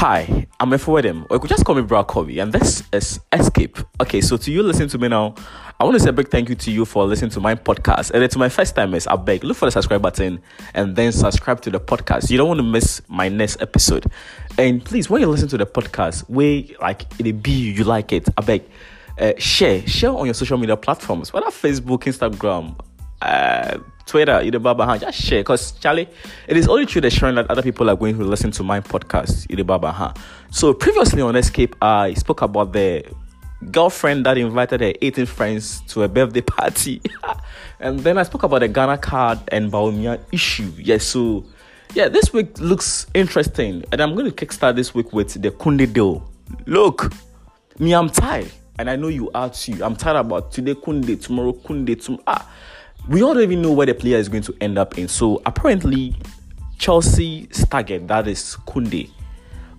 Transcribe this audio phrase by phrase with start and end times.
[0.00, 3.78] Hi, I'm Efowedem, or you could just call me Bra Kobe, and this is Escape.
[4.00, 5.34] Okay, so to you listening to me now,
[5.80, 8.12] I want to say a big thank you to you for listening to my podcast.
[8.12, 10.40] And it's my first time, timers, I beg, look for the subscribe button
[10.72, 12.30] and then subscribe to the podcast.
[12.30, 14.06] You don't want to miss my next episode.
[14.56, 18.28] And please, when you listen to the podcast, where like it be you like it,
[18.38, 18.62] I beg,
[19.18, 22.78] uh, share, share on your social media platforms, whether Facebook, Instagram,
[23.20, 23.78] uh,
[24.08, 25.40] Twitter, either Baba Han, just share.
[25.40, 26.08] Because, Charlie,
[26.48, 28.80] it is only through the sharing that other people are going to listen to my
[28.80, 30.14] podcast, either Baba Han.
[30.50, 33.04] So, previously on Escape, I spoke about the
[33.70, 37.02] girlfriend that invited her 18 friends to a birthday party.
[37.80, 40.72] and then I spoke about the Ghana card and Bawumia issue.
[40.78, 41.44] Yes, so,
[41.94, 43.84] yeah, this week looks interesting.
[43.92, 46.26] And I'm going to kickstart this week with the Koundé deal.
[46.66, 47.12] Look,
[47.78, 48.50] me, I'm tired.
[48.78, 49.84] And I know you are too.
[49.84, 52.22] I'm tired about today Koundé, tomorrow Koundé, tomorrow.
[52.28, 52.48] Ah,
[53.08, 55.08] we all don't even know where the player is going to end up in.
[55.08, 56.14] So apparently,
[56.78, 59.10] Chelsea's target, that is Koundé,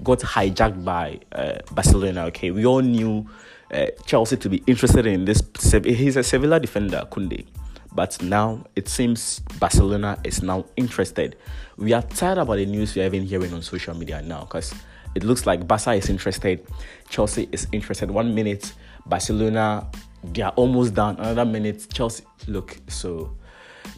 [0.03, 2.26] got hijacked by uh, Barcelona.
[2.26, 3.30] Okay, we all knew
[3.72, 5.42] uh, Chelsea to be interested in this.
[5.84, 7.45] He's a Sevilla defender, Koundé.
[7.94, 11.36] But now it seems Barcelona is now interested.
[11.78, 14.73] We are tired about the news we are even hearing on social media now because
[15.16, 16.66] it looks like Barca is interested,
[17.09, 18.12] Chelsea is interested.
[18.12, 18.73] One minute,
[19.08, 19.88] Barcelona
[20.23, 21.16] they are almost done.
[21.17, 22.23] Another minute, Chelsea.
[22.48, 23.36] Look, so,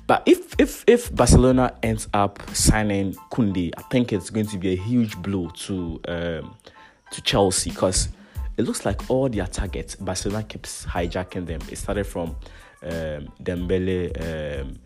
[0.08, 4.74] but if if if Barcelona ends up signing Koundé, I think it's going to be
[4.74, 6.56] a huge blow to um,
[7.12, 8.10] to Chelsea because
[8.58, 11.62] it looks like all their targets, Barcelona keeps hijacking them.
[11.70, 12.36] It started from
[12.84, 14.80] um, Dembele, um,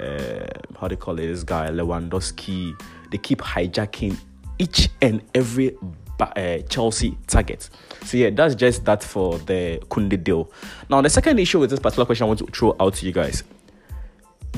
[0.00, 0.46] uh,
[0.80, 2.80] how do you call it, this guy Lewandowski.
[3.10, 4.16] They keep hijacking
[4.58, 5.76] each and every
[6.20, 7.68] uh, Chelsea target.
[8.04, 10.50] So yeah, that's just that for the Koundé deal.
[10.88, 13.12] Now the second issue with this particular question I want to throw out to you
[13.12, 13.44] guys.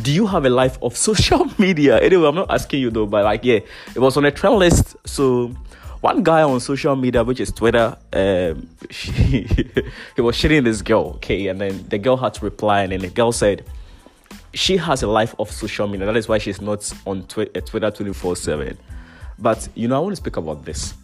[0.03, 1.99] Do you have a life of social media?
[2.01, 3.61] Anyway, I'm not asking you though, but like yeah,
[3.95, 4.97] it was on a trend list.
[5.05, 5.55] So
[6.01, 9.43] one guy on social media, which is Twitter, um, he,
[10.17, 13.01] he was shitting this girl, okay, and then the girl had to reply, and then
[13.01, 13.65] the girl said
[14.55, 16.07] she has a life of social media.
[16.07, 18.79] That is why she's not on Twitter 24 7.
[19.39, 20.95] But you know, I want to speak about this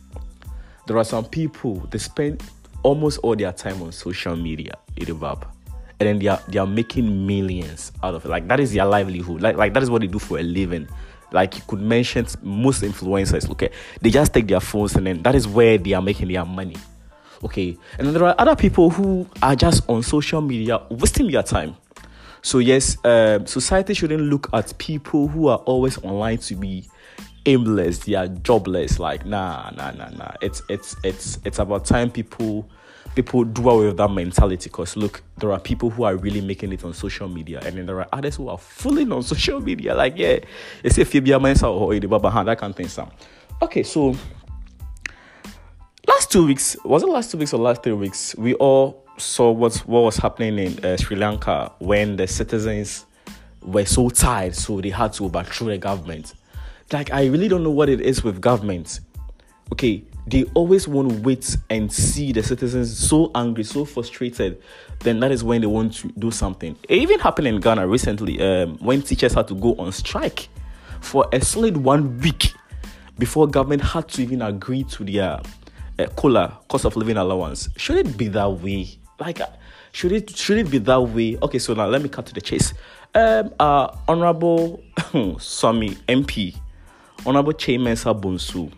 [0.86, 2.42] there are some people they spend
[2.82, 4.74] almost all their time on social media.
[5.98, 8.28] And then they are they are making millions out of it.
[8.28, 9.40] Like that is their livelihood.
[9.42, 10.88] Like like that is what they do for a living.
[11.32, 13.50] Like you could mention most influencers.
[13.50, 13.70] Okay,
[14.00, 16.76] they just take their phones and then that is where they are making their money.
[17.42, 21.42] Okay, and then there are other people who are just on social media wasting their
[21.42, 21.76] time.
[22.42, 26.84] So yes, um, society shouldn't look at people who are always online to be
[27.46, 28.98] aimless, they are jobless.
[28.98, 30.32] Like nah, nah, nah, nah.
[30.40, 32.68] It's it's it's it's about time people
[33.14, 34.68] people do away with that mentality.
[34.70, 37.86] Cause look, there are people who are really making it on social media, and then
[37.86, 39.94] there are others who are fooling on social media.
[39.94, 40.38] Like yeah,
[40.82, 42.88] it's a Fibia Mensa or the Baba that of thing.
[42.88, 43.10] Some.
[43.62, 44.14] Okay, so
[46.06, 48.34] last two weeks was it last two weeks or last three weeks?
[48.36, 53.06] We all saw what what was happening in uh, Sri Lanka when the citizens
[53.62, 56.34] were so tired, so they had to overthrow the government
[56.92, 59.00] like I really don't know what it is with government.
[59.72, 64.62] Okay, they always want to wait and see the citizens so angry, so frustrated.
[65.00, 66.76] Then that is when they want to do something.
[66.88, 70.48] It even happened in Ghana recently um, when teachers had to go on strike
[71.00, 72.52] for a solid one week
[73.18, 75.40] before government had to even agree to their
[75.98, 77.68] uh, COLA cost of living allowance.
[77.76, 78.98] Should it be that way?
[79.18, 79.46] Like, uh,
[79.92, 81.38] should it should it be that way?
[81.42, 82.72] Okay, so now let me cut to the chase.
[83.14, 84.82] Um, uh, Honorable
[85.38, 86.54] Suame MP
[87.26, 88.72] Honorable Kyei-Mensah-Bonsu,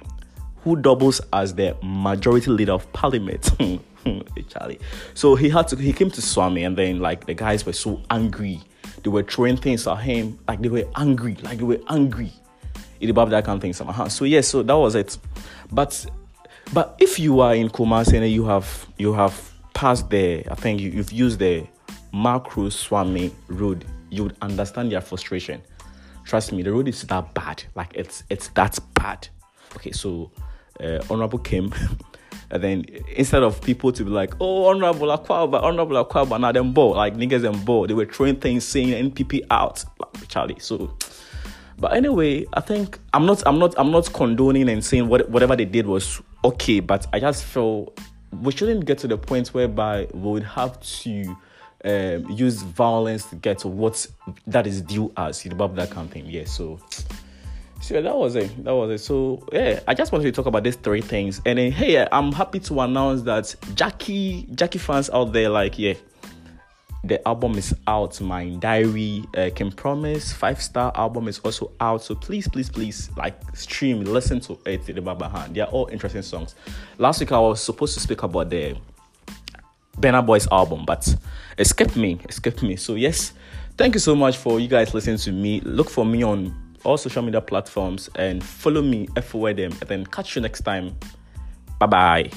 [0.64, 3.50] who doubles as the majority leader of parliament.
[4.04, 4.78] Hmm, hmm, Charlie.
[5.14, 8.00] So he had to he came to Suame and then like the guys were so
[8.10, 8.62] angry.
[9.03, 12.32] They were throwing things at him, like they were angry, like they were angry.
[13.00, 14.03] It above that kind of thing somehow.
[14.03, 14.09] Uh-huh.
[14.09, 15.19] So yes, so that was it.
[15.72, 16.06] But
[16.72, 20.80] but if you are in Kumasi and you have you have passed the I think
[20.80, 21.66] you, you've used the
[22.12, 25.60] Macro Suame road, you would understand their frustration.
[26.28, 27.65] Trust me, the road is that bad.
[27.75, 29.28] Like it's it's that bad.
[29.77, 30.30] Okay, so
[30.78, 31.72] uh, honorable came.
[32.51, 32.84] and then
[33.16, 37.16] instead of people to be like, oh, honorable Akwaba, honorable Akwaba, now them ball, like
[37.16, 40.59] niggas and ball, they were throwing things saying NPP out, like, Charlie.
[40.59, 40.95] So,
[41.78, 45.57] but anyway, I think I'm not, I'm not, I'm not condoning and saying what whatever
[45.57, 47.95] they did was okay, but I just feel
[48.42, 51.36] we shouldn't get to the point whereby we would have to
[51.84, 54.07] um, use violence to get to what
[54.47, 56.27] that is due us, you know, that thing.
[56.27, 56.78] Yeah, so
[57.80, 58.65] so that was it.
[58.65, 59.04] That was it.
[59.04, 61.41] So yeah, I just wanted to talk about these three things.
[61.47, 65.95] And then hey, I'm happy to announce that Jackie Jackie fans out there, like, yeah,
[67.04, 68.21] the album is out.
[68.21, 72.03] My diary uh, can promise five star album is also out.
[72.03, 74.84] So please, please, please, like stream, listen to it.
[74.84, 76.57] The Baba They are all interesting songs.
[76.98, 78.77] Last week I was supposed to speak about the
[80.00, 81.15] Burna Boy's album, but
[81.59, 82.77] escaped me, escaped me.
[82.77, 83.33] So yes,
[83.77, 85.60] thank you so much for you guys listening to me.
[85.60, 86.54] Look for me on
[86.84, 89.54] all social media platforms and follow me everywhere.
[89.59, 90.97] And then catch you next time.
[91.78, 92.30] Bye bye.